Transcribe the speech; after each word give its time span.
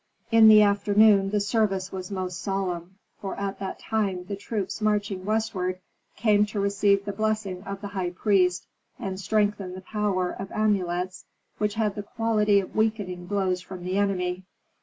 In 0.31 0.47
the 0.47 0.63
afternoon 0.63 1.29
the 1.29 1.39
service 1.39 1.91
was 1.91 2.09
most 2.09 2.41
solemn, 2.41 2.97
for 3.19 3.35
at 3.39 3.59
that 3.59 3.77
time 3.77 4.23
the 4.25 4.35
troops 4.35 4.81
marching 4.81 5.23
westward 5.25 5.79
came 6.15 6.43
to 6.47 6.59
receive 6.59 7.05
the 7.05 7.11
blessing 7.13 7.61
of 7.67 7.81
the 7.81 7.89
high 7.89 8.09
priest, 8.09 8.65
and 8.97 9.19
strengthen 9.19 9.75
the 9.75 9.81
power 9.81 10.31
of 10.31 10.51
amulets 10.53 11.25
which 11.59 11.75
had 11.75 11.93
the 11.93 12.01
quality 12.01 12.59
of 12.59 12.75
weakening 12.75 13.27
blows 13.27 13.61
from 13.61 13.83
the 13.83 13.99
enemy. 13.99 14.41